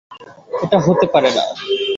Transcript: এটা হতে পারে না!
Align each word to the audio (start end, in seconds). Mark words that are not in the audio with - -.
এটা 0.63 0.77
হতে 0.85 1.05
পারে 1.13 1.29
না! 1.35 1.43